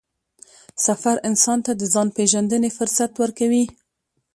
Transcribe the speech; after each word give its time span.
سفر 0.85 1.15
انسان 1.29 1.59
ته 1.65 1.71
د 1.75 1.81
ځان 1.93 2.07
پېژندنې 2.17 2.69
فرصت 2.77 3.11
ورکوي 3.21 3.65